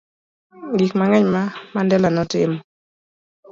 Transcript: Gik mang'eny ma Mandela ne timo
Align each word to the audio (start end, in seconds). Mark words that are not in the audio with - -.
Gik 0.77 0.93
mang'eny 0.99 1.27
ma 1.33 1.43
Mandela 1.73 2.09
ne 2.11 2.23
timo 2.31 2.57